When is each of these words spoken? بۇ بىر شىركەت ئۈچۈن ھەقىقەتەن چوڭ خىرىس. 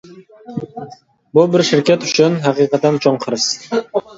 بۇ 1.39 1.43
بىر 1.55 1.65
شىركەت 1.69 2.09
ئۈچۈن 2.09 2.41
ھەقىقەتەن 2.49 3.01
چوڭ 3.05 3.21
خىرىس. 3.27 3.49